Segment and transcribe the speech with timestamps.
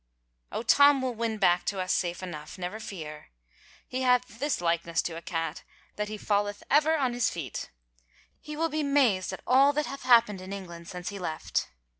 [0.51, 3.29] Oh, Tom will win back to us safe enough, never fear.
[3.87, 5.61] He hath this likeness to a cat
[5.95, 8.01] that he falleth ever on his feet I...
[8.41, 11.69] He will be mazed at all that hath happed in England since he left."